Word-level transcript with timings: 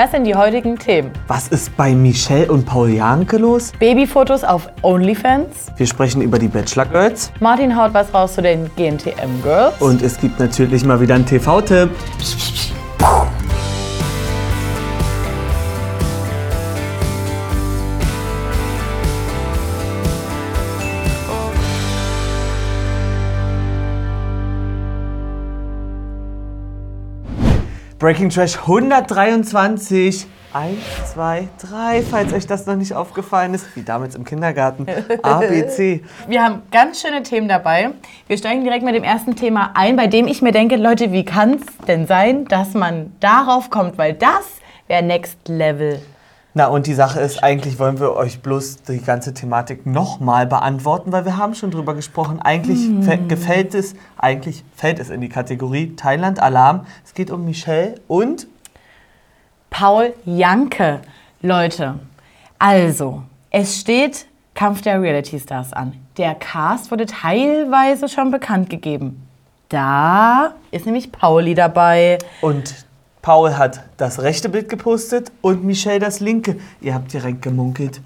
Das 0.00 0.12
sind 0.12 0.24
die 0.24 0.34
heutigen 0.34 0.78
Themen. 0.78 1.10
Was 1.28 1.48
ist 1.48 1.76
bei 1.76 1.94
Michelle 1.94 2.50
und 2.50 2.64
Paul 2.64 2.88
Janke 2.88 3.36
los? 3.36 3.70
Babyfotos 3.78 4.44
auf 4.44 4.66
OnlyFans. 4.80 5.66
Wir 5.76 5.86
sprechen 5.86 6.22
über 6.22 6.38
die 6.38 6.48
Bachelor 6.48 6.86
Girls. 6.86 7.30
Martin 7.38 7.76
haut 7.76 7.92
was 7.92 8.14
raus 8.14 8.32
zu 8.32 8.40
den 8.40 8.70
GNTM 8.76 9.42
Girls. 9.42 9.78
Und 9.78 10.00
es 10.00 10.18
gibt 10.18 10.40
natürlich 10.40 10.86
mal 10.86 11.02
wieder 11.02 11.16
einen 11.16 11.26
TV-Tipp. 11.26 11.90
Breaking 28.00 28.30
Trash 28.30 28.56
123. 28.56 30.26
1, 30.54 30.78
2, 31.12 31.48
3, 31.58 32.02
falls 32.02 32.32
euch 32.32 32.46
das 32.46 32.64
noch 32.64 32.74
nicht 32.74 32.94
aufgefallen 32.94 33.52
ist, 33.52 33.76
wie 33.76 33.82
damals 33.82 34.14
im 34.14 34.24
Kindergarten. 34.24 34.86
A, 35.22 35.40
B, 35.40 35.68
C. 35.68 36.02
Wir 36.26 36.42
haben 36.42 36.62
ganz 36.72 37.02
schöne 37.02 37.22
Themen 37.22 37.46
dabei. 37.46 37.90
Wir 38.26 38.38
steigen 38.38 38.64
direkt 38.64 38.86
mit 38.86 38.94
dem 38.94 39.04
ersten 39.04 39.36
Thema 39.36 39.72
ein, 39.74 39.96
bei 39.96 40.06
dem 40.06 40.26
ich 40.28 40.40
mir 40.40 40.50
denke, 40.50 40.76
Leute, 40.76 41.12
wie 41.12 41.26
kann 41.26 41.56
es 41.56 41.86
denn 41.86 42.06
sein, 42.06 42.46
dass 42.46 42.72
man 42.72 43.12
darauf 43.20 43.68
kommt? 43.68 43.98
Weil 43.98 44.14
das 44.14 44.46
wäre 44.88 45.02
Next 45.02 45.46
Level. 45.46 46.00
Na, 46.52 46.66
und 46.66 46.88
die 46.88 46.94
Sache 46.94 47.20
ist, 47.20 47.44
eigentlich 47.44 47.78
wollen 47.78 48.00
wir 48.00 48.16
euch 48.16 48.40
bloß 48.40 48.82
die 48.82 49.00
ganze 49.00 49.32
Thematik 49.34 49.86
nochmal 49.86 50.46
beantworten, 50.46 51.12
weil 51.12 51.24
wir 51.24 51.36
haben 51.36 51.54
schon 51.54 51.70
drüber 51.70 51.94
gesprochen. 51.94 52.40
Eigentlich 52.42 52.88
mm. 52.88 53.28
gefällt 53.28 53.74
es, 53.74 53.94
eigentlich 54.18 54.64
fällt 54.74 54.98
es 54.98 55.10
in 55.10 55.20
die 55.20 55.28
Kategorie 55.28 55.94
Thailand 55.94 56.40
Alarm. 56.40 56.86
Es 57.04 57.14
geht 57.14 57.30
um 57.30 57.44
Michelle 57.44 58.00
und 58.08 58.48
Paul 59.70 60.12
Janke. 60.24 61.00
Leute, 61.40 62.00
also, 62.58 63.22
es 63.50 63.80
steht 63.80 64.26
Kampf 64.54 64.82
der 64.82 65.00
Reality 65.00 65.40
Stars 65.40 65.72
an. 65.72 65.94
Der 66.18 66.34
Cast 66.34 66.90
wurde 66.90 67.06
teilweise 67.06 68.08
schon 68.08 68.30
bekannt 68.30 68.68
gegeben. 68.68 69.26
Da 69.70 70.52
ist 70.70 70.84
nämlich 70.84 71.12
Pauli 71.12 71.54
dabei. 71.54 72.18
Und 72.42 72.84
Paul 73.22 73.58
hat 73.58 73.80
das 73.96 74.22
rechte 74.22 74.48
Bild 74.48 74.68
gepostet 74.68 75.30
und 75.42 75.64
Michelle 75.64 75.98
das 75.98 76.20
linke. 76.20 76.56
Ihr 76.80 76.94
habt 76.94 77.12
direkt 77.12 77.42
gemunkelt. 77.42 78.00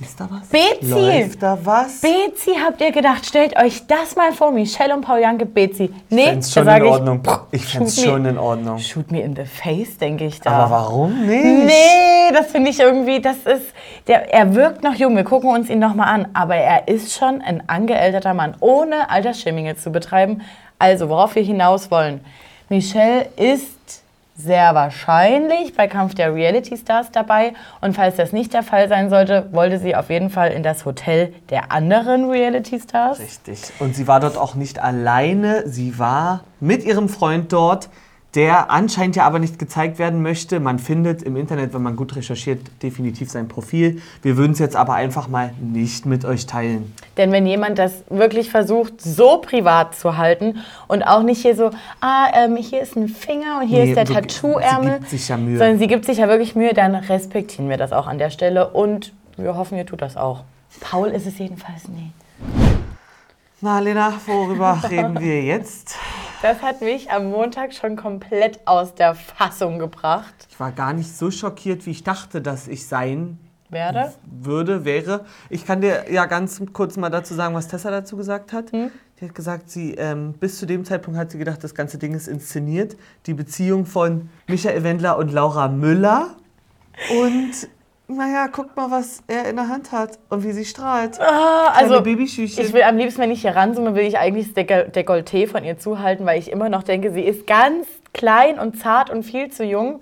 Ist 0.00 0.18
da 0.18 0.28
was? 0.30 0.48
Bezi! 0.48 0.90
Läuft 0.90 1.42
da 1.42 1.58
was? 1.62 2.00
Bezi, 2.00 2.58
habt 2.64 2.80
ihr 2.80 2.92
gedacht, 2.92 3.24
stellt 3.24 3.56
euch 3.56 3.86
das 3.86 4.16
mal 4.16 4.32
vor, 4.32 4.50
Michelle 4.50 4.94
und 4.94 5.02
Paul 5.02 5.20
Janke, 5.20 5.46
Bezi. 5.46 5.90
Nee, 6.08 6.22
ich 6.22 6.28
find's 6.30 6.52
schon 6.52 6.66
in 6.66 6.82
Ordnung. 6.82 7.22
Ich, 7.50 7.62
ich 7.62 7.68
find's 7.68 8.02
schon 8.02 8.24
in 8.24 8.38
Ordnung. 8.38 8.78
Shoot 8.78 9.10
me 9.12 9.20
in 9.20 9.36
the 9.36 9.44
face, 9.44 9.98
denke 9.98 10.24
ich 10.24 10.40
da. 10.40 10.50
Aber 10.50 10.70
warum 10.70 11.26
nicht? 11.26 11.44
Nee, 11.44 12.32
das 12.32 12.46
finde 12.46 12.70
ich 12.70 12.80
irgendwie, 12.80 13.20
das 13.20 13.36
ist, 13.38 13.66
der, 14.06 14.32
er 14.32 14.54
wirkt 14.54 14.82
noch 14.82 14.94
jung, 14.94 15.14
wir 15.14 15.24
gucken 15.24 15.50
uns 15.50 15.68
ihn 15.70 15.78
nochmal 15.78 16.08
an, 16.08 16.28
aber 16.32 16.56
er 16.56 16.88
ist 16.88 17.12
schon 17.12 17.40
ein 17.40 17.62
angeälterter 17.68 18.34
Mann, 18.34 18.56
ohne 18.60 19.08
Altersschimmige 19.08 19.76
zu 19.76 19.90
betreiben. 19.90 20.42
Also, 20.78 21.08
worauf 21.10 21.36
wir 21.36 21.42
hinaus 21.42 21.90
wollen. 21.90 22.20
Michelle 22.68 23.28
ist 23.36 24.01
sehr 24.34 24.74
wahrscheinlich 24.74 25.74
bei 25.74 25.86
Kampf 25.88 26.14
der 26.14 26.34
Reality 26.34 26.76
Stars 26.76 27.10
dabei. 27.10 27.54
Und 27.80 27.94
falls 27.94 28.16
das 28.16 28.32
nicht 28.32 28.54
der 28.54 28.62
Fall 28.62 28.88
sein 28.88 29.10
sollte, 29.10 29.48
wollte 29.52 29.78
sie 29.78 29.94
auf 29.94 30.10
jeden 30.10 30.30
Fall 30.30 30.50
in 30.50 30.62
das 30.62 30.84
Hotel 30.84 31.34
der 31.50 31.70
anderen 31.72 32.28
Reality 32.30 32.80
Stars. 32.80 33.20
Richtig. 33.20 33.60
Und 33.78 33.94
sie 33.94 34.06
war 34.06 34.20
dort 34.20 34.36
auch 34.36 34.54
nicht 34.54 34.78
alleine. 34.78 35.68
Sie 35.68 35.98
war 35.98 36.44
mit 36.60 36.84
ihrem 36.84 37.08
Freund 37.08 37.52
dort 37.52 37.90
der 38.34 38.70
anscheinend 38.70 39.16
ja 39.16 39.24
aber 39.24 39.38
nicht 39.38 39.58
gezeigt 39.58 39.98
werden 39.98 40.22
möchte. 40.22 40.58
Man 40.58 40.78
findet 40.78 41.22
im 41.22 41.36
Internet, 41.36 41.74
wenn 41.74 41.82
man 41.82 41.96
gut 41.96 42.16
recherchiert, 42.16 42.60
definitiv 42.82 43.30
sein 43.30 43.46
Profil. 43.46 44.00
Wir 44.22 44.36
würden 44.36 44.52
es 44.52 44.58
jetzt 44.58 44.74
aber 44.74 44.94
einfach 44.94 45.28
mal 45.28 45.52
nicht 45.60 46.06
mit 46.06 46.24
euch 46.24 46.46
teilen. 46.46 46.94
Denn 47.18 47.30
wenn 47.30 47.46
jemand 47.46 47.78
das 47.78 48.04
wirklich 48.08 48.50
versucht, 48.50 49.02
so 49.02 49.38
privat 49.38 49.94
zu 49.94 50.16
halten 50.16 50.60
und 50.88 51.02
auch 51.02 51.22
nicht 51.22 51.42
hier 51.42 51.54
so, 51.54 51.70
ah, 52.00 52.28
ähm, 52.34 52.56
hier 52.56 52.80
ist 52.80 52.96
ein 52.96 53.08
Finger 53.08 53.60
und 53.60 53.68
hier 53.68 53.84
nee, 53.84 53.90
ist 53.90 53.96
der 53.96 54.06
Tattoo-Ärmel, 54.06 55.00
ja 55.10 55.18
sondern 55.18 55.78
sie 55.78 55.86
gibt 55.86 56.06
sich 56.06 56.18
ja 56.18 56.28
wirklich 56.28 56.54
Mühe, 56.54 56.72
dann 56.72 56.94
respektieren 56.94 57.68
wir 57.68 57.76
das 57.76 57.92
auch 57.92 58.06
an 58.06 58.18
der 58.18 58.30
Stelle 58.30 58.70
und 58.70 59.12
wir 59.36 59.56
hoffen, 59.56 59.76
ihr 59.76 59.86
tut 59.86 60.00
das 60.00 60.16
auch. 60.16 60.44
Paul 60.80 61.08
ist 61.08 61.26
es 61.26 61.38
jedenfalls 61.38 61.88
nicht. 61.88 62.12
Na, 63.60 63.78
Lena, 63.78 64.14
worüber 64.26 64.82
reden 64.90 65.20
wir 65.20 65.42
jetzt? 65.42 65.96
Das 66.42 66.60
hat 66.60 66.80
mich 66.80 67.08
am 67.08 67.30
Montag 67.30 67.72
schon 67.72 67.94
komplett 67.94 68.58
aus 68.66 68.96
der 68.96 69.14
Fassung 69.14 69.78
gebracht. 69.78 70.34
Ich 70.50 70.58
war 70.58 70.72
gar 70.72 70.92
nicht 70.92 71.16
so 71.16 71.30
schockiert, 71.30 71.86
wie 71.86 71.92
ich 71.92 72.02
dachte, 72.02 72.42
dass 72.42 72.66
ich 72.66 72.88
sein 72.88 73.38
werde. 73.68 74.12
Würde, 74.24 74.84
wäre. 74.84 75.24
Ich 75.50 75.64
kann 75.64 75.80
dir 75.80 76.10
ja 76.10 76.26
ganz 76.26 76.60
kurz 76.72 76.96
mal 76.96 77.10
dazu 77.10 77.34
sagen, 77.34 77.54
was 77.54 77.68
Tessa 77.68 77.92
dazu 77.92 78.16
gesagt 78.16 78.52
hat. 78.52 78.72
Hm? 78.72 78.90
Die 79.20 79.26
hat 79.26 79.36
gesagt, 79.36 79.70
sie 79.70 79.94
ähm, 79.94 80.32
bis 80.32 80.58
zu 80.58 80.66
dem 80.66 80.84
Zeitpunkt 80.84 81.16
hat 81.16 81.30
sie 81.30 81.38
gedacht, 81.38 81.62
das 81.62 81.76
ganze 81.76 81.96
Ding 81.96 82.12
ist 82.12 82.26
inszeniert. 82.26 82.96
Die 83.26 83.34
Beziehung 83.34 83.86
von 83.86 84.28
Michael 84.48 84.82
Wendler 84.82 85.18
und 85.18 85.30
Laura 85.30 85.68
Müller. 85.68 86.34
Und 87.20 87.68
naja, 88.08 88.48
guck 88.48 88.76
mal, 88.76 88.90
was 88.90 89.22
er 89.26 89.48
in 89.48 89.56
der 89.56 89.68
Hand 89.68 89.92
hat 89.92 90.18
und 90.28 90.44
wie 90.44 90.52
sie 90.52 90.64
strahlt. 90.64 91.20
Ah, 91.20 91.72
also, 91.74 92.04
ich 92.04 92.72
will 92.72 92.82
am 92.82 92.96
liebsten, 92.96 93.20
wenn 93.22 93.30
ich 93.30 93.42
hier 93.42 93.56
ranzoome, 93.56 93.94
will 93.94 94.04
ich 94.04 94.18
eigentlich 94.18 94.52
das 94.52 94.64
Dekolleté 94.64 95.46
von 95.48 95.64
ihr 95.64 95.78
zuhalten, 95.78 96.26
weil 96.26 96.38
ich 96.38 96.50
immer 96.50 96.68
noch 96.68 96.82
denke, 96.82 97.12
sie 97.12 97.22
ist 97.22 97.46
ganz 97.46 97.86
klein 98.12 98.58
und 98.58 98.78
zart 98.78 99.10
und 99.10 99.22
viel 99.22 99.50
zu 99.50 99.64
jung. 99.64 100.00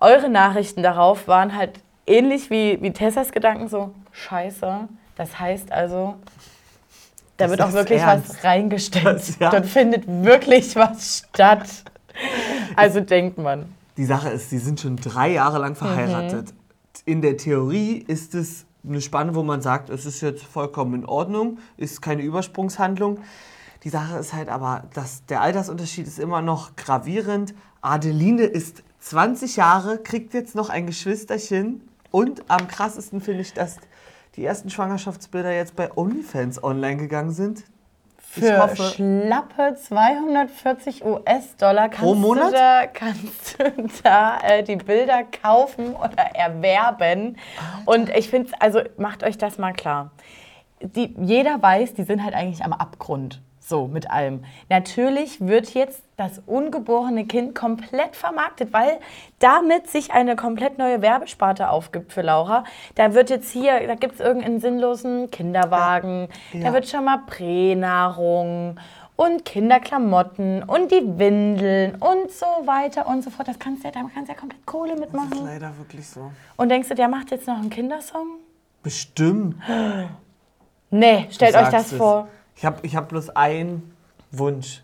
Eure 0.00 0.28
Nachrichten 0.28 0.82
darauf 0.82 1.28
waren 1.28 1.56
halt 1.56 1.80
ähnlich 2.06 2.50
wie, 2.50 2.78
wie 2.80 2.92
Tessas 2.92 3.32
Gedanken, 3.32 3.68
so 3.68 3.92
scheiße. 4.12 4.88
Das 5.16 5.38
heißt 5.38 5.72
also, 5.72 6.16
da 7.36 7.46
das 7.46 7.50
wird 7.50 7.62
auch 7.62 7.72
wirklich 7.72 8.00
ernst. 8.00 8.30
was 8.30 8.44
reingesteckt. 8.44 9.06
Das, 9.06 9.38
ja. 9.38 9.50
Dort 9.50 9.66
findet 9.66 10.04
wirklich 10.06 10.74
was 10.76 11.26
statt. 11.28 11.68
Also 12.76 13.00
denkt 13.00 13.38
man. 13.38 13.74
Die 13.96 14.04
Sache 14.04 14.30
ist, 14.30 14.50
sie 14.50 14.58
sind 14.58 14.80
schon 14.80 14.96
drei 14.96 15.30
Jahre 15.32 15.58
lang 15.58 15.74
verheiratet. 15.74 16.50
Mhm 16.52 16.59
in 17.04 17.22
der 17.22 17.36
Theorie 17.36 18.04
ist 18.06 18.34
es 18.34 18.66
eine 18.86 19.00
Spanne, 19.00 19.34
wo 19.34 19.42
man 19.42 19.60
sagt, 19.60 19.90
es 19.90 20.06
ist 20.06 20.20
jetzt 20.20 20.42
vollkommen 20.42 20.94
in 20.94 21.04
Ordnung, 21.06 21.58
ist 21.76 22.00
keine 22.00 22.22
Übersprungshandlung. 22.22 23.20
Die 23.84 23.88
Sache 23.88 24.18
ist 24.18 24.32
halt 24.32 24.48
aber, 24.48 24.84
dass 24.94 25.24
der 25.26 25.40
Altersunterschied 25.40 26.06
ist 26.06 26.18
immer 26.18 26.42
noch 26.42 26.76
gravierend. 26.76 27.54
Adeline 27.80 28.44
ist 28.44 28.82
20 29.00 29.56
Jahre, 29.56 29.98
kriegt 29.98 30.34
jetzt 30.34 30.54
noch 30.54 30.68
ein 30.68 30.86
Geschwisterchen 30.86 31.88
und 32.10 32.44
am 32.48 32.68
krassesten 32.68 33.20
finde 33.20 33.42
ich, 33.42 33.54
dass 33.54 33.76
die 34.36 34.44
ersten 34.44 34.70
Schwangerschaftsbilder 34.70 35.52
jetzt 35.52 35.76
bei 35.76 35.96
OnlyFans 35.96 36.62
online 36.62 36.96
gegangen 36.96 37.32
sind. 37.32 37.64
Für 38.32 38.62
hoffe, 38.62 38.82
schlappe 38.94 39.74
240 39.74 41.04
US-Dollar 41.04 41.88
kannst, 41.88 42.06
Du 42.46 42.52
da, 42.52 42.86
kannst 42.86 43.58
du 43.58 43.88
da 44.04 44.38
äh, 44.44 44.62
die 44.62 44.76
Bilder 44.76 45.24
kaufen 45.24 45.96
oder 45.96 46.22
erwerben. 46.34 47.36
Und 47.86 48.08
ich 48.10 48.30
finde, 48.30 48.52
also 48.60 48.82
macht 48.96 49.24
euch 49.24 49.36
das 49.36 49.58
mal 49.58 49.72
klar. 49.72 50.12
Die, 50.80 51.12
jeder 51.20 51.60
weiß, 51.60 51.94
die 51.94 52.04
sind 52.04 52.22
halt 52.22 52.34
eigentlich 52.34 52.64
am 52.64 52.72
Abgrund. 52.72 53.42
So, 53.70 53.86
mit 53.86 54.10
allem. 54.10 54.44
Natürlich 54.68 55.46
wird 55.46 55.74
jetzt 55.74 56.02
das 56.16 56.42
ungeborene 56.44 57.24
Kind 57.24 57.54
komplett 57.54 58.16
vermarktet, 58.16 58.72
weil 58.72 58.98
damit 59.38 59.88
sich 59.88 60.10
eine 60.10 60.34
komplett 60.34 60.76
neue 60.76 61.02
Werbesparte 61.02 61.70
aufgibt 61.70 62.12
für 62.12 62.22
Laura. 62.22 62.64
Da 62.96 63.14
wird 63.14 63.30
jetzt 63.30 63.48
hier, 63.52 63.86
da 63.86 63.94
gibt 63.94 64.14
es 64.14 64.20
irgendeinen 64.20 64.60
sinnlosen 64.60 65.30
Kinderwagen, 65.30 66.26
ja. 66.52 66.58
Ja. 66.58 66.66
da 66.66 66.74
wird 66.74 66.88
schon 66.88 67.04
mal 67.04 67.18
Pränahrung 67.28 68.80
und 69.14 69.44
Kinderklamotten 69.44 70.64
und 70.64 70.90
die 70.90 71.16
Windeln 71.16 71.94
und 71.94 72.32
so 72.32 72.46
weiter 72.64 73.06
und 73.06 73.22
so 73.22 73.30
fort. 73.30 73.46
Das 73.46 73.60
kannst 73.60 73.84
du 73.84 73.86
ja, 73.86 73.94
da 73.94 74.00
kannst 74.12 74.30
du 74.30 74.32
ja 74.32 74.38
komplett 74.40 74.66
Kohle 74.66 74.96
mitmachen. 74.96 75.30
Das 75.30 75.38
ist 75.38 75.44
leider 75.44 75.78
wirklich 75.78 76.08
so. 76.08 76.32
Und 76.56 76.70
denkst 76.70 76.88
du, 76.88 76.96
der 76.96 77.06
macht 77.06 77.30
jetzt 77.30 77.46
noch 77.46 77.58
einen 77.58 77.70
Kindersong? 77.70 78.40
Bestimmt. 78.82 79.54
Nee, 80.90 81.28
stellt 81.30 81.54
euch 81.54 81.68
das 81.68 81.92
es. 81.92 82.00
Ich 82.60 82.66
habe 82.66 82.86
ich 82.86 82.94
hab 82.94 83.08
bloß 83.08 83.30
einen 83.30 83.96
Wunsch, 84.32 84.82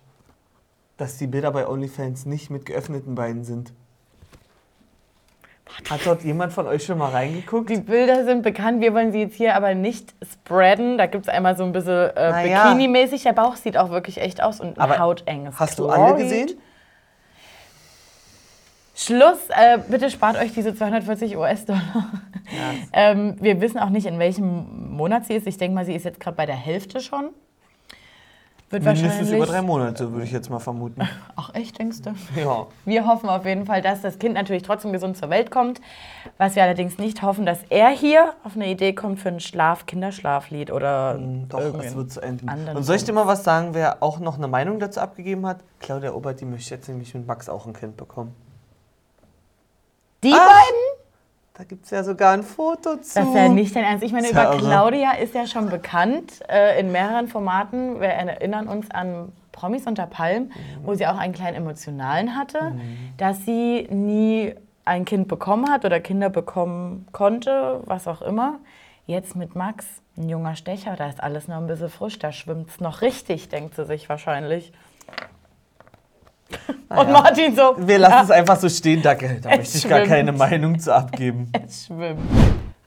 dass 0.97 1.19
die 1.19 1.27
Bilder 1.27 1.51
bei 1.51 1.69
OnlyFans 1.69 2.25
nicht 2.25 2.49
mit 2.49 2.65
geöffneten 2.65 3.15
Beinen 3.15 3.45
sind. 3.45 3.75
Hat 5.91 6.01
dort 6.07 6.23
jemand 6.23 6.55
von 6.55 6.67
euch 6.67 6.87
schon 6.87 6.97
mal 6.97 7.11
reingeguckt? 7.11 7.69
Die 7.69 7.77
Bilder 7.77 8.25
sind 8.25 8.43
bekannt, 8.43 8.81
wir 8.81 8.95
wollen 8.95 9.13
sie 9.13 9.19
jetzt 9.19 9.35
hier 9.35 9.55
aber 9.55 9.75
nicht 9.75 10.15
spreaden. 10.25 10.97
Da 10.97 11.05
gibt 11.05 11.27
es 11.27 11.29
einmal 11.29 11.55
so 11.55 11.65
ein 11.65 11.73
bisschen 11.73 12.17
äh, 12.17 12.31
naja. 12.31 12.73
Bikini-mäßig. 12.73 13.25
Der 13.25 13.35
Bauch 13.35 13.57
sieht 13.57 13.77
auch 13.77 13.91
wirklich 13.91 14.23
echt 14.23 14.43
aus 14.43 14.59
und 14.59 14.79
aber 14.79 14.99
hautenges. 14.99 15.61
Hast 15.61 15.79
du 15.79 15.91
alle 15.91 16.17
gesehen? 16.17 16.53
Schluss, 18.95 19.51
äh, 19.51 19.77
bitte 19.87 20.09
spart 20.09 20.39
euch 20.39 20.55
diese 20.55 20.75
240 20.75 21.37
US-Dollar. 21.37 21.83
Ja. 21.93 22.73
ähm, 22.95 23.37
wir 23.39 23.61
wissen 23.61 23.79
auch 23.79 23.91
nicht, 23.91 24.07
in 24.07 24.19
welchem 24.19 24.97
Monat 24.97 25.27
sie 25.27 25.35
ist. 25.35 25.47
Ich 25.47 25.59
denke 25.59 25.75
mal, 25.75 25.85
sie 25.85 25.95
ist 25.95 26.05
jetzt 26.05 26.21
gerade 26.21 26.39
bei 26.39 26.47
der 26.47 26.57
Hälfte 26.57 27.01
schon. 27.01 27.35
Wird 28.69 28.83
Mindestens 28.83 29.31
über 29.31 29.47
drei 29.47 29.63
Monate, 29.63 30.11
würde 30.11 30.25
ich 30.25 30.33
jetzt 30.33 30.51
mal 30.51 30.59
vermuten. 30.59 31.01
Ach 31.37 31.55
echt, 31.55 31.79
denkst 31.79 32.03
du? 32.03 32.11
Ja. 32.35 32.67
Wir 32.85 33.07
hoffen 33.07 33.29
auf 33.29 33.45
jeden 33.47 33.65
Fall, 33.65 33.81
dass 33.81 34.01
das 34.03 34.19
Kind 34.19 34.35
natürlich 34.35 34.65
trotzdem 34.65 34.93
gesund 34.93 35.17
zur 35.17 35.31
Welt 35.31 35.53
kommt. 35.53 35.81
Was 36.37 36.57
wir 36.57 36.65
allerdings 36.65 36.99
nicht 36.99 37.23
hoffen, 37.23 37.47
dass 37.47 37.61
er 37.71 37.91
hier 37.91 38.35
auf 38.43 38.57
eine 38.57 38.69
Idee 38.69 38.93
kommt 38.93 39.21
für 39.21 39.29
ein 39.29 39.39
Schlaf 39.39 39.87
Kinderschlaflied 39.87 40.73
oder 40.73 41.15
Mm, 41.15 41.49
Doch, 41.49 41.61
es 41.79 41.95
wird 41.95 42.11
zu 42.11 42.21
enden. 42.21 42.49
Und 42.75 42.83
soll 42.83 42.97
ich 42.97 43.05
dir 43.05 43.13
mal 43.13 43.29
was 43.29 43.45
sagen, 43.45 43.69
wer 43.73 44.03
auch 44.03 44.19
noch 44.19 44.37
eine 44.37 44.49
Meinung 44.49 44.81
dazu 44.81 45.01
abgegeben 45.01 45.47
hat? 45.47 45.59
Claudia 45.79 46.13
Obert, 46.13 46.41
die 46.41 46.45
möchte 46.45 46.75
jetzt 46.75 46.89
nämlich 46.89 47.15
mit 47.15 47.25
Max 47.25 47.49
auch 47.49 47.67
ein 47.67 47.73
Kind 47.73 47.97
bekommen. 47.97 48.35
Die 50.25 50.33
Ach. 50.35 50.39
beiden? 50.39 50.96
Da 51.57 51.65
gibt 51.65 51.87
es 51.87 51.91
ja 51.91 52.05
sogar 52.05 52.35
ein 52.35 52.43
Foto 52.43 52.97
zu. 52.97 53.15
Das 53.19 53.29
ist 53.29 53.35
ja 53.35 53.49
nicht 53.49 53.75
dein 53.75 53.85
Ernst. 53.85 54.05
Ich 54.05 54.13
meine, 54.13 54.29
über. 54.29 54.59
Claudia 54.59 55.13
ist 55.13 55.35
ja 55.35 55.47
schon 55.47 55.71
bekannt 55.71 56.43
äh, 56.51 56.79
in 56.79 56.93
mehreren 56.93 57.29
Formaten. 57.29 57.99
Wir 57.99 58.09
erinnern 58.09 58.69
uns 58.69 58.91
an 58.91 59.33
Promis 59.53 59.87
unter 59.87 60.07
Palm, 60.07 60.53
wo 60.83 60.95
sie 60.95 61.07
auch 61.07 61.17
einen 61.17 61.33
kleinen 61.33 61.57
emotionalen 61.57 62.37
hatte, 62.37 62.75
dass 63.17 63.47
sie 63.47 63.89
nie 63.91 64.55
ein 64.85 65.07
Kind 65.07 65.29
bekommen 65.29 65.71
hat 65.71 65.87
oder 65.87 65.99
Kinder 65.99 66.29
bekommen 66.29 67.07
konnte, 67.13 67.81
was 67.87 68.07
auch 68.07 68.21
immer. 68.21 68.59
Jetzt 69.07 69.35
mit 69.35 69.55
Max, 69.55 69.87
ein 70.19 70.29
junger 70.29 70.57
Stecher, 70.57 70.95
da 70.97 71.09
ist 71.09 71.23
alles 71.23 71.49
noch 71.49 71.57
ein 71.57 71.67
bisschen 71.67 71.89
frisch, 71.89 72.19
da 72.19 72.33
schwimmt 72.33 72.69
es 72.69 72.81
noch 72.81 73.01
richtig, 73.01 73.49
denkt 73.49 73.77
sie 73.77 73.87
sich 73.87 74.11
wahrscheinlich. 74.11 74.73
Und 76.89 77.11
Martin 77.11 77.55
so, 77.57 77.75
Wir 77.79 77.99
lassen 77.99 78.25
es 78.25 78.31
einfach 78.31 78.57
so 78.57 78.69
stehen, 78.69 79.03
da, 79.03 79.15
da 79.15 79.27
Es 79.51 79.59
möchte 79.59 79.79
ich 79.79 79.89
gar 79.89 79.99
schwimmt. 79.99 80.11
keine 80.11 80.33
Meinung 80.33 80.79
zu 80.79 80.95
abgeben. 80.95 81.51
Es 81.67 81.87
schwimmt. 81.87 82.21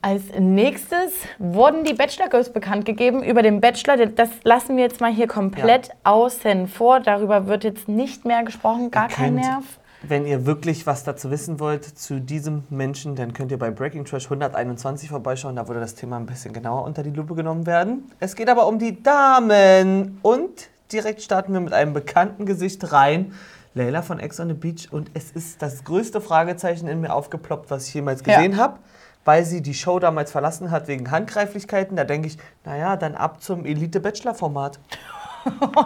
Als 0.02 0.22
nächstes 0.38 1.12
wurden 1.38 1.84
die 1.84 1.92
Bachelor 1.92 2.28
Girls 2.30 2.50
bekannt 2.50 2.86
gegeben. 2.86 3.22
Über 3.22 3.42
den 3.42 3.60
Bachelor, 3.60 4.06
das 4.06 4.30
lassen 4.44 4.76
wir 4.78 4.84
jetzt 4.84 5.02
mal 5.02 5.12
hier 5.12 5.26
komplett 5.26 5.90
außen 6.04 6.68
vor. 6.68 7.00
Darüber 7.00 7.46
wird 7.46 7.64
jetzt 7.64 7.86
nicht 7.86 8.24
mehr 8.24 8.42
gesprochen, 8.42 8.90
gar 8.90 9.08
kein 9.08 9.34
Nerv. 9.34 9.64
Wenn 10.02 10.24
ihr 10.26 10.46
wirklich 10.46 10.86
was 10.86 11.04
dazu 11.04 11.30
wissen 11.30 11.60
wollt 11.60 11.84
zu 11.84 12.18
diesem 12.18 12.64
Menschen, 12.70 13.14
dann 13.16 13.34
könnt 13.34 13.50
ihr 13.52 13.58
bei 13.58 13.70
Breaking 13.70 14.06
Trash 14.06 14.24
121 14.24 15.10
vorbeischauen. 15.10 15.56
Da 15.56 15.68
würde 15.68 15.80
das 15.80 15.94
Thema 15.94 16.16
ein 16.16 16.24
bisschen 16.24 16.54
genauer 16.54 16.84
unter 16.84 17.02
die 17.02 17.10
Lupe 17.10 17.34
genommen 17.34 17.66
werden. 17.66 18.10
Es 18.18 18.34
geht 18.34 18.48
aber 18.48 18.66
um 18.66 18.78
die 18.78 19.02
Damen. 19.02 20.18
Und 20.22 20.70
direkt 20.90 21.20
starten 21.20 21.52
wir 21.52 21.60
mit 21.60 21.74
einem 21.74 21.92
bekannten 21.92 22.46
Gesicht 22.46 22.90
rein. 22.94 23.34
Leila 23.74 24.02
von 24.02 24.18
Ex 24.18 24.40
on 24.40 24.48
the 24.48 24.54
Beach. 24.54 24.88
Und 24.92 25.10
es 25.14 25.30
ist 25.30 25.62
das 25.62 25.84
größte 25.84 26.20
Fragezeichen 26.20 26.88
in 26.88 27.00
mir 27.00 27.14
aufgeploppt, 27.14 27.70
was 27.70 27.88
ich 27.88 27.94
jemals 27.94 28.22
Ja. 28.26 28.36
gesehen 28.36 28.56
habe. 28.56 28.78
Weil 29.24 29.44
sie 29.44 29.60
die 29.60 29.74
Show 29.74 29.98
damals 29.98 30.32
verlassen 30.32 30.70
hat 30.70 30.88
wegen 30.88 31.10
Handgreiflichkeiten. 31.10 31.94
Da 31.96 32.04
denke 32.04 32.28
ich, 32.28 32.38
naja, 32.64 32.96
dann 32.96 33.14
ab 33.14 33.42
zum 33.42 33.64
Elite-Bachelor-Format. 33.66 34.78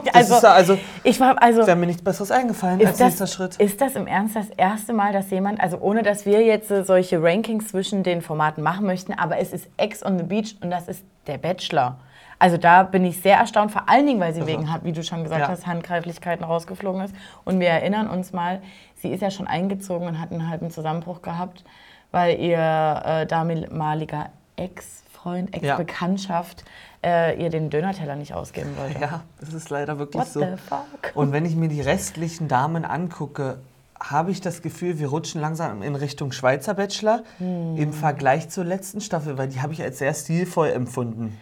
Das 0.04 0.14
Also, 0.14 0.34
ist 0.34 0.42
ja, 0.42 0.52
also, 0.52 0.78
ich 1.04 1.20
war, 1.20 1.40
also 1.40 1.64
wäre 1.64 1.76
mir 1.76 1.86
nichts 1.86 2.02
Besseres 2.02 2.32
eingefallen 2.32 2.80
als 2.84 2.98
ist 2.98 3.00
nächster 3.04 3.22
das, 3.24 3.34
Schritt. 3.34 3.56
ist 3.60 3.80
das 3.80 3.94
im 3.94 4.08
Ernst 4.08 4.34
das 4.34 4.48
erste 4.56 4.92
Mal, 4.92 5.12
dass 5.12 5.30
jemand, 5.30 5.60
also 5.60 5.78
ohne 5.78 6.02
dass 6.02 6.26
wir 6.26 6.42
jetzt 6.44 6.72
äh, 6.72 6.82
solche 6.82 7.22
Rankings 7.22 7.68
zwischen 7.68 8.02
den 8.02 8.20
Formaten 8.20 8.64
machen 8.64 8.84
möchten, 8.84 9.12
aber 9.12 9.38
es 9.38 9.52
ist 9.52 9.68
Ex 9.76 10.04
on 10.04 10.18
the 10.18 10.24
Beach 10.24 10.56
und 10.60 10.72
das 10.72 10.88
ist 10.88 11.04
der 11.28 11.38
Bachelor. 11.38 11.98
Also 12.44 12.58
da 12.58 12.82
bin 12.82 13.06
ich 13.06 13.22
sehr 13.22 13.38
erstaunt, 13.38 13.72
vor 13.72 13.88
allen 13.88 14.04
Dingen, 14.06 14.20
weil 14.20 14.34
sie 14.34 14.46
wegen, 14.46 14.68
wie 14.82 14.92
du 14.92 15.02
schon 15.02 15.22
gesagt 15.22 15.40
Ja. 15.40 15.48
hast, 15.48 15.66
Handgreiflichkeiten 15.66 16.44
rausgeflogen 16.44 17.00
ist. 17.00 17.14
Und 17.46 17.58
wir 17.58 17.68
erinnern 17.68 18.06
uns 18.10 18.34
mal, 18.34 18.60
sie 19.00 19.08
ist 19.08 19.22
ja 19.22 19.30
schon 19.30 19.46
eingezogen 19.46 20.06
und 20.06 20.20
hat 20.20 20.30
einen 20.30 20.46
halben 20.50 20.70
Zusammenbruch 20.70 21.22
gehabt, 21.22 21.64
weil 22.10 22.38
ihr 22.38 22.58
äh, 23.02 23.24
damaliger 23.26 24.26
Ex-Freund, 24.56 25.54
Ex-Bekanntschaft 25.56 26.64
äh, 27.02 27.42
ihr 27.42 27.48
den 27.48 27.70
Dönerteller 27.70 28.14
nicht 28.14 28.34
ausgeben 28.34 28.76
wollte. 28.76 29.00
Ja, 29.00 29.22
das 29.40 29.54
ist 29.54 29.70
leider 29.70 29.98
wirklich 29.98 30.20
What 30.20 30.28
so. 30.30 30.40
the 30.40 30.46
fuck? 30.68 31.12
Und 31.14 31.32
wenn 31.32 31.46
ich 31.46 31.56
mir 31.56 31.68
die 31.68 31.80
restlichen 31.80 32.46
Damen 32.46 32.84
angucke, 32.84 33.56
habe 33.98 34.32
ich 34.32 34.42
das 34.42 34.60
Gefühl, 34.60 34.98
wir 34.98 35.08
rutschen 35.08 35.40
langsam 35.40 35.80
in 35.82 35.94
Richtung 35.94 36.30
Schweizer 36.32 36.74
Bachelor 36.74 37.22
Hm. 37.38 37.76
im 37.78 37.92
Vergleich 37.94 38.50
zur 38.50 38.64
letzten 38.64 39.00
Staffel, 39.00 39.38
weil 39.38 39.48
die 39.48 39.62
habe 39.62 39.72
ich 39.72 39.82
als 39.82 39.98
sehr 39.98 40.12
stilvoll 40.12 40.68
empfunden. 40.68 41.38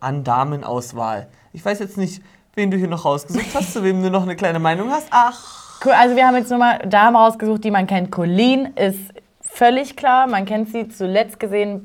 An 0.00 0.24
Damenauswahl. 0.24 1.28
Ich 1.52 1.64
weiß 1.64 1.78
jetzt 1.78 1.96
nicht, 1.96 2.22
wen 2.54 2.70
du 2.70 2.76
hier 2.76 2.88
noch 2.88 3.04
rausgesucht 3.04 3.46
hast, 3.54 3.72
zu 3.72 3.82
wem 3.82 4.02
du 4.02 4.10
noch 4.10 4.22
eine 4.22 4.36
kleine 4.36 4.58
Meinung 4.58 4.90
hast. 4.90 5.08
Ach, 5.10 5.64
Cool, 5.84 5.92
also 5.92 6.16
wir 6.16 6.26
haben 6.26 6.36
jetzt 6.36 6.48
nur 6.48 6.58
mal 6.58 6.78
Damen 6.88 7.16
rausgesucht, 7.16 7.62
die 7.62 7.70
man 7.70 7.86
kennt. 7.86 8.10
Colleen 8.10 8.72
ist 8.76 8.98
völlig 9.42 9.94
klar. 9.94 10.26
Man 10.26 10.46
kennt 10.46 10.70
sie 10.70 10.88
zuletzt 10.88 11.38
gesehen 11.38 11.82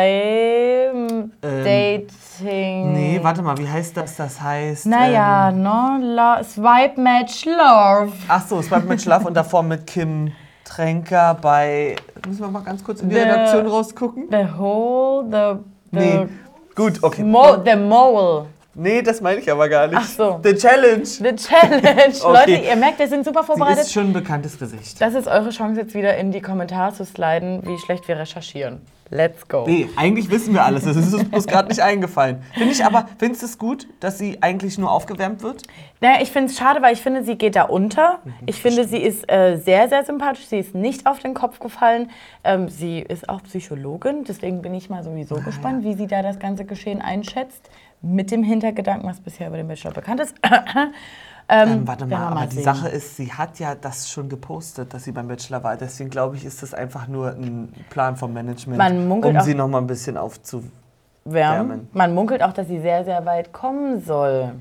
beim 0.00 1.32
Dating. 1.40 2.92
nee, 2.92 3.18
warte 3.22 3.40
mal, 3.42 3.56
wie 3.58 3.68
heißt 3.68 3.96
das? 3.96 4.16
Das 4.16 4.40
heißt. 4.40 4.86
Naja, 4.86 5.48
Ähm, 5.48 5.62
no, 5.62 5.96
lo, 6.00 6.42
Swipe 6.44 7.00
Match 7.00 7.44
Love. 7.46 8.12
ach 8.28 8.46
so, 8.46 8.70
war 8.70 8.80
mit 8.80 9.00
Schlaf 9.02 9.24
und 9.24 9.34
davor 9.34 9.62
mit 9.62 9.86
Kim 9.86 10.32
Tränker 10.64 11.34
bei. 11.40 11.96
Müssen 12.26 12.40
wir 12.40 12.48
mal 12.48 12.62
ganz 12.62 12.84
kurz 12.84 13.00
in 13.00 13.08
die 13.08 13.14
The- 13.14 13.22
Redaktion 13.22 13.66
rausgucken? 13.66 14.24
The 14.30 14.46
whole, 14.58 15.24
the, 15.24 15.58
the, 15.90 15.98
Nee. 15.98 16.28
Good, 16.80 17.04
okay. 17.04 17.22
mo, 17.22 17.60
the 17.60 17.76
mole. 17.76 18.48
Nee, 18.74 19.02
das 19.02 19.20
meine 19.20 19.40
ich 19.40 19.50
aber 19.50 19.68
gar 19.68 19.88
nicht. 19.88 19.98
Ach 19.98 20.06
so. 20.06 20.40
The 20.44 20.54
Challenge. 20.54 21.04
The 21.04 21.34
Challenge. 21.34 22.14
Okay. 22.22 22.50
Leute, 22.52 22.66
ihr 22.66 22.76
merkt, 22.76 22.98
wir 23.00 23.08
sind 23.08 23.24
super 23.24 23.42
vorbereitet. 23.42 23.80
ist 23.84 23.92
schon 23.92 24.08
ein 24.10 24.12
bekanntes 24.12 24.58
Gesicht. 24.58 25.00
Das 25.00 25.14
ist 25.14 25.26
eure 25.26 25.50
Chance, 25.50 25.80
jetzt 25.80 25.94
wieder 25.94 26.16
in 26.16 26.30
die 26.32 26.40
Kommentare 26.40 26.92
zu 26.94 27.04
sliden, 27.04 27.62
wie 27.66 27.78
schlecht 27.78 28.06
wir 28.08 28.16
recherchieren. 28.18 28.80
Let's 29.12 29.48
go. 29.48 29.64
Nee, 29.66 29.88
eigentlich 29.96 30.30
wissen 30.30 30.54
wir 30.54 30.64
alles. 30.64 30.84
Das 30.84 30.94
ist 30.96 31.12
uns 31.12 31.24
bloß 31.28 31.46
gerade 31.48 31.66
nicht 31.68 31.80
eingefallen. 31.80 32.42
Finde 32.54 32.72
ich 32.72 32.84
aber, 32.84 33.08
findest 33.18 33.42
du 33.42 33.46
es 33.46 33.58
gut, 33.58 33.88
dass 33.98 34.18
sie 34.18 34.38
eigentlich 34.40 34.78
nur 34.78 34.88
aufgewärmt 34.92 35.42
wird? 35.42 35.64
Naja, 36.00 36.18
ich 36.22 36.30
finde 36.30 36.50
es 36.52 36.56
schade, 36.56 36.80
weil 36.80 36.92
ich 36.94 37.00
finde, 37.00 37.24
sie 37.24 37.34
geht 37.36 37.56
da 37.56 37.62
unter. 37.64 38.20
Mhm, 38.24 38.34
Ich 38.46 38.62
finde, 38.62 38.86
sie 38.86 38.98
ist 38.98 39.28
äh, 39.30 39.56
sehr, 39.56 39.88
sehr 39.88 40.04
sympathisch. 40.04 40.46
Sie 40.46 40.58
ist 40.58 40.76
nicht 40.76 41.06
auf 41.08 41.18
den 41.18 41.34
Kopf 41.34 41.58
gefallen. 41.58 42.10
Ähm, 42.44 42.68
sie 42.68 43.00
ist 43.00 43.28
auch 43.28 43.42
Psychologin. 43.42 44.22
Deswegen 44.22 44.62
bin 44.62 44.74
ich 44.74 44.88
mal 44.88 45.02
sowieso 45.02 45.36
Ah, 45.38 45.40
gespannt, 45.40 45.82
wie 45.82 45.94
sie 45.94 46.06
da 46.06 46.22
das 46.22 46.38
ganze 46.38 46.64
Geschehen 46.64 47.02
einschätzt. 47.02 47.68
Mit 48.02 48.30
dem 48.30 48.42
Hintergedanken, 48.42 49.08
was 49.08 49.20
bisher 49.20 49.48
über 49.48 49.56
den 49.56 49.68
Bachelor 49.68 49.92
bekannt 49.92 50.20
ist. 50.20 50.34
Ähm, 51.52 51.84
warte 51.84 52.08
werden 52.08 52.20
mal, 52.20 52.26
aber 52.26 52.34
mal 52.36 52.46
die 52.46 52.54
sehen. 52.54 52.62
Sache 52.62 52.88
ist, 52.90 53.16
sie 53.16 53.32
hat 53.32 53.58
ja 53.58 53.74
das 53.74 54.08
schon 54.08 54.28
gepostet, 54.28 54.94
dass 54.94 55.02
sie 55.02 55.10
beim 55.10 55.26
Bachelor 55.26 55.64
war. 55.64 55.76
Deswegen 55.76 56.08
glaube 56.08 56.36
ich, 56.36 56.44
ist 56.44 56.62
das 56.62 56.74
einfach 56.74 57.08
nur 57.08 57.30
ein 57.30 57.72
Plan 57.90 58.14
vom 58.16 58.32
Management, 58.32 58.78
Man 58.78 59.08
munkelt 59.08 59.34
um 59.34 59.40
auch- 59.40 59.44
sie 59.44 59.54
noch 59.54 59.66
mal 59.66 59.78
ein 59.78 59.88
bisschen 59.88 60.16
aufzu... 60.16 60.62
Wärmen. 61.24 61.68
Wärmen. 61.70 61.88
Man 61.92 62.14
munkelt 62.14 62.44
auch, 62.44 62.52
dass 62.52 62.68
sie 62.68 62.80
sehr, 62.80 63.04
sehr 63.04 63.26
weit 63.26 63.52
kommen 63.52 64.00
soll. 64.04 64.52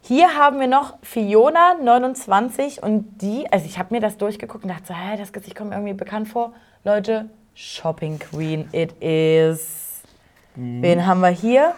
Hier 0.00 0.28
haben 0.38 0.58
wir 0.58 0.68
noch 0.68 0.94
Fiona, 1.02 1.74
29, 1.82 2.82
und 2.82 3.20
die, 3.20 3.46
also 3.52 3.66
ich 3.66 3.78
habe 3.78 3.92
mir 3.94 4.00
das 4.00 4.16
durchgeguckt 4.16 4.64
und 4.64 4.70
dachte 4.70 4.86
so, 4.86 4.94
hä, 4.94 5.18
das 5.18 5.34
Gesicht 5.34 5.54
kommt 5.54 5.68
mir 5.68 5.76
irgendwie 5.76 5.92
bekannt 5.92 6.28
vor. 6.28 6.54
Leute, 6.84 7.28
Shopping 7.54 8.18
Queen, 8.18 8.68
it 8.72 8.92
is. 9.02 10.00
Wen 10.54 11.04
haben 11.06 11.20
wir 11.20 11.28
hier? 11.28 11.74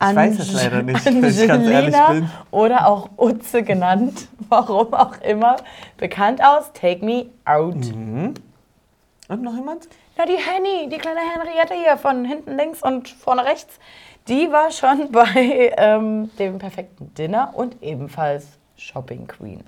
Ich 0.00 0.14
weiß 0.14 0.38
es 0.38 0.52
leider 0.52 0.82
nicht, 0.82 1.04
wenn 1.04 1.24
ich 1.24 1.48
ganz 1.48 1.66
ehrlich 1.66 1.96
Angelina 1.96 2.12
bin. 2.12 2.30
Oder 2.52 2.86
auch 2.86 3.10
Utze 3.16 3.64
genannt, 3.64 4.28
warum 4.48 4.94
auch 4.94 5.20
immer. 5.22 5.56
Bekannt 5.96 6.42
aus 6.42 6.72
Take 6.72 7.04
Me 7.04 7.26
Out. 7.44 7.74
Mhm. 7.74 8.34
Und 9.28 9.42
noch 9.42 9.54
jemand? 9.54 9.88
Na, 10.16 10.24
die 10.24 10.36
Henny, 10.36 10.88
die 10.88 10.98
kleine 10.98 11.20
Henriette 11.20 11.74
hier 11.74 11.96
von 11.96 12.24
hinten 12.24 12.56
links 12.56 12.82
und 12.82 13.08
vorne 13.08 13.44
rechts, 13.44 13.78
die 14.28 14.50
war 14.52 14.70
schon 14.70 15.10
bei 15.12 15.74
ähm, 15.76 16.30
dem 16.38 16.58
perfekten 16.58 17.12
Dinner 17.14 17.50
und 17.54 17.82
ebenfalls 17.82 18.46
Shopping 18.76 19.26
Queen. 19.26 19.64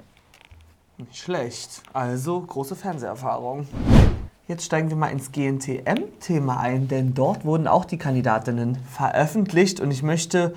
Nicht 0.96 1.16
schlecht. 1.16 1.82
Also 1.92 2.40
große 2.40 2.76
Fernseherfahrung. 2.76 3.66
Jetzt 4.50 4.64
steigen 4.64 4.88
wir 4.88 4.96
mal 4.96 5.12
ins 5.12 5.30
GNTM-Thema 5.30 6.58
ein, 6.58 6.88
denn 6.88 7.14
dort 7.14 7.44
wurden 7.44 7.68
auch 7.68 7.84
die 7.84 7.98
Kandidatinnen 7.98 8.78
veröffentlicht 8.90 9.78
und 9.78 9.92
ich 9.92 10.02
möchte 10.02 10.56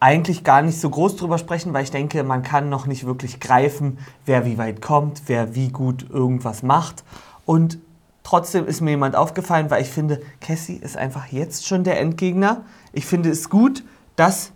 eigentlich 0.00 0.42
gar 0.42 0.62
nicht 0.62 0.80
so 0.80 0.90
groß 0.90 1.14
drüber 1.14 1.38
sprechen, 1.38 1.72
weil 1.72 1.84
ich 1.84 1.92
denke, 1.92 2.24
man 2.24 2.42
kann 2.42 2.68
noch 2.68 2.86
nicht 2.86 3.06
wirklich 3.06 3.38
greifen, 3.38 3.98
wer 4.26 4.44
wie 4.46 4.58
weit 4.58 4.82
kommt, 4.82 5.22
wer 5.26 5.54
wie 5.54 5.68
gut 5.68 6.10
irgendwas 6.10 6.64
macht. 6.64 7.04
Und 7.46 7.78
trotzdem 8.24 8.66
ist 8.66 8.80
mir 8.80 8.90
jemand 8.90 9.14
aufgefallen, 9.14 9.70
weil 9.70 9.82
ich 9.82 9.90
finde, 9.90 10.20
Cassie 10.40 10.80
ist 10.82 10.96
einfach 10.96 11.26
jetzt 11.26 11.68
schon 11.68 11.84
der 11.84 12.00
Endgegner. 12.00 12.64
Ich 12.92 13.06
finde 13.06 13.30
es 13.30 13.48
gut, 13.48 13.84
dass 14.16 14.50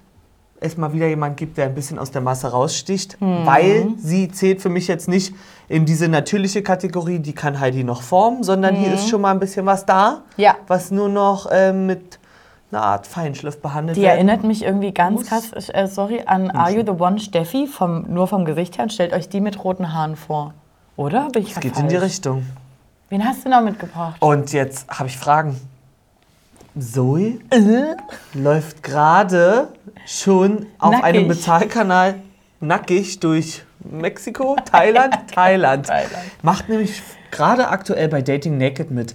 es 0.64 0.76
mal 0.76 0.92
wieder 0.92 1.06
jemand 1.06 1.36
gibt, 1.36 1.56
der 1.58 1.66
ein 1.66 1.74
bisschen 1.74 1.98
aus 1.98 2.10
der 2.10 2.20
Masse 2.20 2.48
raussticht, 2.48 3.16
weil 3.20 3.88
sie 3.98 4.28
zählt 4.30 4.60
für 4.62 4.68
mich 4.68 4.88
jetzt 4.88 5.08
nicht 5.08 5.34
in 5.68 5.84
diese 5.84 6.08
natürliche 6.08 6.62
Kategorie, 6.62 7.18
die 7.20 7.32
kann 7.34 7.58
Heidi 7.60 7.84
noch 7.84 8.02
formen, 8.02 8.42
sondern 8.42 8.74
hier 8.74 8.92
ist 8.94 9.08
schon 9.08 9.20
mal 9.20 9.30
ein 9.30 9.40
bisschen 9.40 9.66
was 9.66 9.86
da, 9.86 10.22
Ja. 10.36 10.56
was 10.66 10.90
nur 10.90 11.08
noch 11.08 11.48
ähm, 11.50 11.86
mit 11.86 12.18
einer 12.70 12.82
Art 12.82 13.06
Feinschliff 13.06 13.60
behandelt 13.62 13.96
Die 13.96 14.02
wird. 14.02 14.12
erinnert 14.12 14.42
mich 14.42 14.64
irgendwie 14.64 14.92
ganz 14.92 15.20
Muss. 15.20 15.28
krass, 15.28 15.68
äh, 15.72 15.86
sorry, 15.86 16.22
an 16.26 16.50
Are 16.50 16.70
You 16.72 16.82
the 16.84 16.90
One 17.00 17.18
Steffi, 17.20 17.66
vom, 17.66 18.04
nur 18.12 18.26
vom 18.26 18.44
Gesicht 18.44 18.78
her. 18.78 18.82
Und 18.84 18.92
stellt 18.92 19.12
euch 19.12 19.28
die 19.28 19.40
mit 19.40 19.62
roten 19.62 19.92
Haaren 19.92 20.16
vor. 20.16 20.54
Oder? 20.96 21.28
Bin 21.32 21.42
ich 21.42 21.52
Es 21.52 21.60
geht 21.60 21.78
in 21.78 21.88
die 21.88 21.94
falsch? 21.96 22.06
Richtung. 22.10 22.46
Wen 23.10 23.24
hast 23.24 23.44
du 23.44 23.48
noch 23.48 23.62
mitgebracht? 23.62 24.16
Und 24.20 24.52
jetzt 24.52 24.88
habe 24.88 25.08
ich 25.08 25.16
Fragen. 25.16 25.56
Zoe 26.78 27.38
äh? 27.50 27.94
läuft 28.34 28.82
gerade 28.82 29.68
schon 30.06 30.66
auf 30.78 30.92
nackig. 30.92 31.04
einem 31.04 31.28
Bezahlkanal 31.28 32.16
nackig 32.60 33.20
durch 33.20 33.62
Mexiko, 33.78 34.56
Thailand, 34.64 35.14
Thailand. 35.34 35.86
Thailand. 35.86 36.24
Macht 36.42 36.68
nämlich 36.68 37.02
gerade 37.30 37.68
aktuell 37.68 38.08
bei 38.08 38.22
Dating 38.22 38.58
Naked 38.58 38.90
mit. 38.90 39.14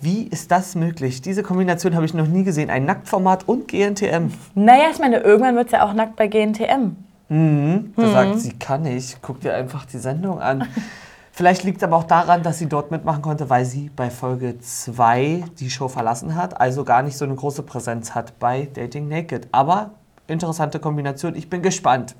Wie 0.00 0.24
ist 0.24 0.50
das 0.50 0.74
möglich? 0.74 1.22
Diese 1.22 1.42
Kombination 1.42 1.94
habe 1.94 2.04
ich 2.04 2.12
noch 2.12 2.26
nie 2.26 2.44
gesehen. 2.44 2.70
Ein 2.70 2.84
Nacktformat 2.84 3.48
und 3.48 3.68
GNTM. 3.68 4.30
Naja, 4.54 4.84
ich 4.92 4.98
meine, 4.98 5.18
irgendwann 5.20 5.56
wird 5.56 5.66
es 5.66 5.72
ja 5.72 5.84
auch 5.84 5.94
nackt 5.94 6.16
bei 6.16 6.26
GNTM. 6.26 6.96
Mhm. 7.28 7.92
Da 7.96 8.02
mhm. 8.02 8.12
sagt 8.12 8.40
sie, 8.40 8.52
kann 8.52 8.84
ich. 8.84 9.16
Guck 9.22 9.40
dir 9.40 9.54
einfach 9.54 9.86
die 9.86 9.98
Sendung 9.98 10.40
an. 10.40 10.68
Vielleicht 11.36 11.64
liegt 11.64 11.76
es 11.76 11.84
aber 11.84 11.96
auch 11.96 12.04
daran, 12.04 12.42
dass 12.42 12.58
sie 12.58 12.66
dort 12.66 12.90
mitmachen 12.90 13.20
konnte, 13.20 13.50
weil 13.50 13.66
sie 13.66 13.90
bei 13.94 14.08
Folge 14.08 14.58
2 14.58 15.44
die 15.60 15.68
Show 15.68 15.86
verlassen 15.86 16.34
hat, 16.34 16.58
also 16.58 16.82
gar 16.82 17.02
nicht 17.02 17.18
so 17.18 17.26
eine 17.26 17.34
große 17.34 17.62
Präsenz 17.62 18.14
hat 18.14 18.38
bei 18.38 18.68
Dating 18.72 19.06
Naked. 19.06 19.46
Aber 19.52 19.90
interessante 20.28 20.80
Kombination. 20.80 21.36
Ich 21.36 21.50
bin 21.50 21.60
gespannt. 21.60 22.16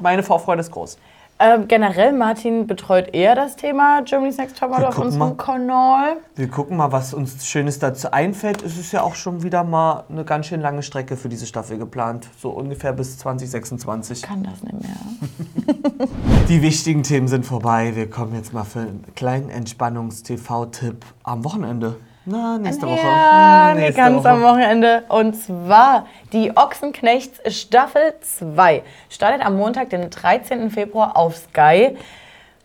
Meine 0.00 0.24
Vorfreude 0.24 0.62
ist 0.62 0.72
groß. 0.72 0.98
Ähm, 1.38 1.68
generell, 1.68 2.12
Martin 2.12 2.66
betreut 2.66 3.14
eher 3.14 3.36
das 3.36 3.54
Thema 3.54 4.00
Germany's 4.00 4.38
Next 4.38 4.58
Topmodel 4.58 4.86
auf 4.86 4.98
unserem 4.98 5.28
mal, 5.28 5.36
Kanal. 5.36 6.16
Wir 6.34 6.48
gucken 6.48 6.76
mal, 6.76 6.90
was 6.90 7.14
uns 7.14 7.46
Schönes 7.46 7.78
dazu 7.78 8.10
einfällt. 8.10 8.64
Es 8.64 8.78
ist 8.78 8.90
ja 8.90 9.02
auch 9.02 9.14
schon 9.14 9.44
wieder 9.44 9.62
mal 9.62 10.04
eine 10.08 10.24
ganz 10.24 10.46
schön 10.46 10.60
lange 10.60 10.82
Strecke 10.82 11.16
für 11.16 11.28
diese 11.28 11.46
Staffel 11.46 11.78
geplant. 11.78 12.26
So 12.40 12.50
ungefähr 12.50 12.92
bis 12.94 13.18
2026. 13.18 14.22
Kann 14.22 14.42
das 14.42 14.62
nicht 14.64 14.80
mehr. 14.80 16.05
Die 16.48 16.62
wichtigen 16.62 17.02
Themen 17.02 17.26
sind 17.26 17.44
vorbei. 17.44 17.96
Wir 17.96 18.08
kommen 18.08 18.32
jetzt 18.32 18.52
mal 18.52 18.62
für 18.62 18.78
einen 18.78 19.04
kleinen 19.16 19.50
Entspannungs-TV-Tipp 19.50 21.04
am 21.24 21.44
Wochenende. 21.44 21.96
Na, 22.24 22.56
nächste 22.56 22.86
Woche. 22.86 23.04
Ja, 23.04 23.70
hm, 23.72 23.80
nächste 23.80 24.00
ganz 24.00 24.18
Woche. 24.18 24.28
am 24.28 24.42
Wochenende. 24.42 25.02
Und 25.08 25.34
zwar 25.34 26.06
die 26.32 26.56
Ochsenknechts 26.56 27.40
Staffel 27.52 28.14
2. 28.20 28.84
Startet 29.10 29.44
am 29.44 29.56
Montag, 29.56 29.90
den 29.90 30.08
13. 30.08 30.70
Februar 30.70 31.16
auf 31.16 31.36
Sky. 31.36 31.96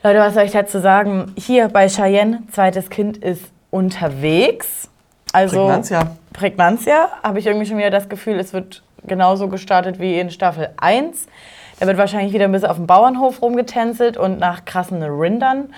Leute, 0.04 0.20
was 0.20 0.36
soll 0.36 0.44
ich 0.44 0.52
dazu 0.52 0.78
sagen? 0.78 1.34
Hier 1.36 1.68
bei 1.68 1.88
Cheyenne, 1.88 2.44
zweites 2.52 2.92
Kind 2.92 3.18
ist 3.18 3.46
unterwegs. 3.72 4.90
Also 5.34 5.56
Prägnanzia. 5.56 6.16
Prägnanzia, 6.34 7.10
habe 7.24 7.40
ich 7.40 7.48
irgendwie 7.48 7.66
schon 7.66 7.80
wieder 7.80 7.90
das 7.90 8.10
Gefühl, 8.10 8.40
es 8.40 8.54
wird 8.54 8.84
genauso 9.08 9.48
gestartet 9.48 10.00
wie 10.00 10.20
in 10.20 10.30
Staffel 10.30 10.70
1. 10.78 11.26
Da 11.82 11.88
wird 11.88 11.98
wahrscheinlich 11.98 12.32
wieder 12.32 12.46
ein 12.46 12.52
bisschen 12.52 12.70
auf 12.70 12.78
dem 12.78 12.86
Bauernhof 12.86 13.42
rumgetänzelt 13.42 14.16
und 14.16 14.38
nach 14.38 14.66
krassen 14.66 15.02
Rindern, 15.02 15.74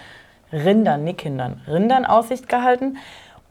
Rindern, 0.51 1.05
nicht 1.05 1.19
Kindern, 1.19 1.61
Rindern 1.65 2.03
Aussicht 2.03 2.49
gehalten. 2.49 2.97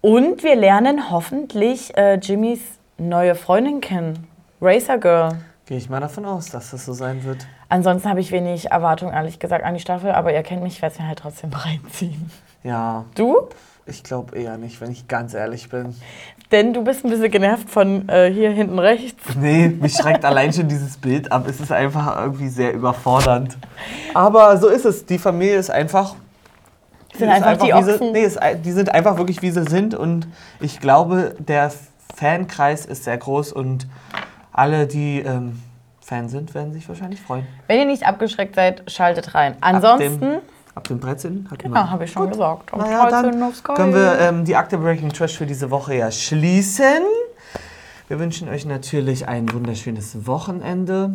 Und 0.03 0.43
wir 0.43 0.55
lernen 0.55 1.11
hoffentlich 1.11 1.97
äh, 1.97 2.17
Jimmys 2.17 2.61
neue 2.99 3.37
Freundin 3.37 3.81
kennen, 3.81 4.29
Racer 4.61 4.99
Girl. 4.99 5.31
Gehe 5.65 5.79
ich 5.79 5.89
mal 5.89 6.01
davon 6.01 6.27
aus, 6.27 6.51
dass 6.51 6.73
das 6.73 6.85
so 6.85 6.93
sein 6.93 7.25
wird. 7.25 7.47
Ansonsten 7.71 8.11
habe 8.11 8.21
ich 8.21 8.31
wenig 8.33 8.71
Erwartung, 8.71 9.13
ehrlich 9.13 9.39
gesagt, 9.39 9.65
an 9.65 9.73
die 9.73 9.81
Staffel, 9.81 10.11
aber 10.11 10.35
ihr 10.35 10.43
kennt 10.43 10.63
mich, 10.63 10.75
ich 10.75 10.83
werde 10.83 10.93
es 10.93 11.01
mir 11.01 11.09
halt 11.09 11.21
trotzdem 11.21 11.51
reinziehen. 11.55 12.31
Ja. 12.65 13.07
Du? 13.15 13.49
Ich 13.85 14.05
glaube 14.05 14.39
eher 14.39 14.59
nicht, 14.59 14.81
wenn 14.81 14.93
ich 14.93 15.09
ganz 15.09 15.35
ehrlich 15.35 15.69
bin. 15.69 15.95
Denn 16.53 16.73
du 16.73 16.85
bist 16.85 17.05
ein 17.05 17.11
bisschen 17.11 17.31
genervt 17.31 17.69
von 17.69 18.09
äh, 18.09 18.31
hier 18.33 18.51
hinten 18.51 18.79
rechts. 18.79 19.35
Nee, 19.37 19.69
mich 19.69 19.95
schreckt 19.95 20.25
allein 20.25 20.53
schon 20.53 20.69
dieses 20.69 20.97
Bild 20.97 21.33
ab. 21.33 21.47
Es 21.49 21.61
ist 21.61 21.73
einfach 21.73 22.21
irgendwie 22.21 22.49
sehr 22.49 22.73
überfordernd. 22.75 23.57
Aber 24.15 24.57
so 24.59 24.69
ist 24.69 24.85
es. 24.85 25.05
Die 25.07 25.19
Familie 25.19 25.57
ist 25.57 25.71
einfach 25.71 26.15
sind 27.15 27.29
einfach, 27.29 27.49
einfach, 27.49 27.67
die 27.67 27.75
Ochsen. 27.75 27.99
Sie, 27.99 28.13
nee, 28.13 28.25
es, 28.25 28.39
die 28.65 28.73
sind 28.73 28.95
einfach 28.95 29.19
wirklich, 29.19 29.43
wie 29.43 29.51
sie 29.51 29.65
sind. 29.65 29.95
Und 29.95 30.29
ich 30.61 30.81
glaube, 30.81 31.35
der 31.39 31.73
Fankreis 32.15 32.87
ist 32.87 33.05
sehr 33.05 33.19
groß 33.19 33.53
und 33.53 33.87
alle, 34.53 34.87
die 34.87 35.21
ähm, 35.21 35.61
Fan 36.01 36.29
sind, 36.29 36.55
werden 36.55 36.73
sich 36.73 36.89
wahrscheinlich 36.89 37.21
freuen. 37.21 37.47
Wenn 37.67 37.81
ihr 37.81 37.87
nicht 37.87 38.07
abgeschreckt 38.07 38.55
seid, 38.55 38.91
schaltet 38.91 39.35
rein. 39.35 39.57
Ansonsten. 39.61 40.39
Ab 40.75 40.85
dem, 40.85 40.97
ab 40.97 41.01
dem 41.01 41.01
13. 41.01 41.49
genau, 41.59 41.91
habe 41.91 42.05
ich 42.05 42.13
schon 42.13 42.23
Gut. 42.23 42.33
gesagt. 42.33 42.77
naja, 42.77 43.11
dann 43.11 43.53
können 43.75 43.95
wir 43.95 44.19
ähm, 44.21 44.45
die 44.45 44.57
Akte 44.57 44.79
Breaking 44.79 45.13
Trash 45.13 45.37
für 45.37 45.47
diese 45.47 45.71
Woche 45.71 45.97
ja 45.97 46.11
schließen. 46.11 47.03
Wir 48.09 48.19
wünschen 48.19 48.49
euch 48.49 48.65
natürlich 48.65 49.29
ein 49.29 49.53
wunderschönes 49.53 50.27
Wochenende. 50.27 51.15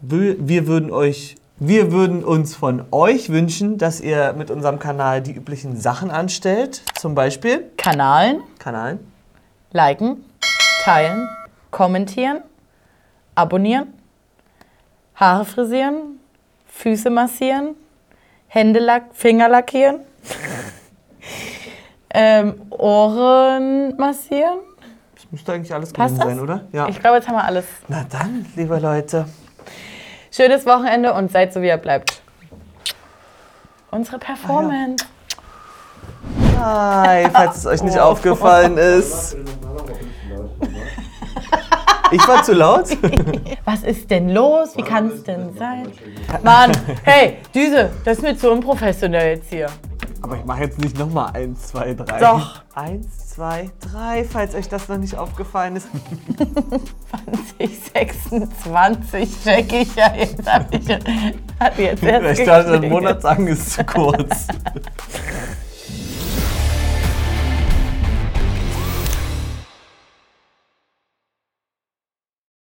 Wir 0.00 0.66
würden 0.66 0.90
euch 0.90 1.36
wir 1.58 1.90
würden 1.90 2.22
uns 2.22 2.54
von 2.54 2.84
euch 2.92 3.30
wünschen, 3.30 3.78
dass 3.78 4.02
ihr 4.02 4.34
mit 4.34 4.50
unserem 4.50 4.78
Kanal 4.78 5.22
die 5.22 5.32
üblichen 5.32 5.80
Sachen 5.80 6.10
anstellt. 6.10 6.82
Zum 6.96 7.14
Beispiel 7.14 7.70
Kanalen, 7.78 8.42
Kanalen, 8.58 8.98
liken, 9.72 10.22
teilen, 10.84 11.26
kommentieren, 11.70 12.42
abonnieren, 13.34 13.94
Haare 15.14 15.46
frisieren, 15.46 16.20
Füße 16.66 17.08
massieren, 17.08 17.74
Hände 18.56 18.80
lack, 18.80 19.12
Finger 19.12 19.50
lackieren, 19.50 20.00
ähm, 22.14 22.62
Ohren 22.70 23.94
massieren. 23.98 24.60
Das 25.14 25.30
müsste 25.30 25.52
eigentlich 25.52 25.74
alles 25.74 25.92
gewesen 25.92 26.16
sein, 26.16 26.40
oder? 26.40 26.64
Ja. 26.72 26.88
Ich 26.88 26.98
glaube, 26.98 27.16
jetzt 27.16 27.28
haben 27.28 27.34
wir 27.34 27.44
alles. 27.44 27.66
Na 27.86 28.06
dann, 28.08 28.46
liebe 28.56 28.78
Leute. 28.78 29.26
Schönes 30.30 30.64
Wochenende 30.64 31.12
und 31.12 31.30
seid 31.30 31.52
so, 31.52 31.60
wie 31.60 31.66
ihr 31.66 31.76
bleibt. 31.76 32.22
Unsere 33.90 34.18
Performance. 34.18 35.04
Ah, 36.58 37.04
ja. 37.04 37.24
Hi, 37.24 37.30
falls 37.30 37.58
es 37.58 37.66
euch 37.66 37.82
nicht 37.82 37.98
oh. 37.98 38.04
aufgefallen 38.04 38.78
ist. 38.78 39.36
Ich 42.10 42.28
war 42.28 42.42
zu 42.42 42.52
laut? 42.52 42.86
Was 43.64 43.82
ist 43.82 44.10
denn 44.10 44.30
los? 44.30 44.76
Wie 44.76 44.82
kann 44.82 45.08
es 45.08 45.24
denn 45.24 45.56
sein? 45.56 45.88
Mann, 46.42 46.72
hey, 47.02 47.38
Düse, 47.54 47.90
das 48.04 48.18
ist 48.18 48.22
mir 48.22 48.36
zu 48.36 48.50
unprofessionell 48.50 49.36
jetzt 49.36 49.50
hier. 49.50 49.66
Aber 50.22 50.36
ich 50.36 50.44
mache 50.44 50.62
jetzt 50.62 50.78
nicht 50.80 50.98
nochmal 50.98 51.30
1, 51.34 51.68
2, 51.68 51.94
3. 51.94 52.18
Doch. 52.18 52.62
1, 52.74 53.28
2, 53.30 53.70
3, 53.92 54.24
falls 54.24 54.54
euch 54.54 54.68
das 54.68 54.88
noch 54.88 54.98
nicht 54.98 55.16
aufgefallen 55.16 55.76
ist. 55.76 55.88
2026 57.58 59.42
check 59.44 59.72
ich 59.72 59.94
ja. 59.94 60.12
Jetzt 60.14 60.50
habe 60.50 60.76
ich, 60.76 60.88
hab 61.60 61.78
jetzt 61.78 62.02
erst 62.02 62.40
Ich 62.40 62.46
dachte, 62.46 62.72
ein 62.72 62.88
Monatsange 62.88 63.50
ist 63.50 63.72
zu 63.72 63.84
kurz. 63.84 64.48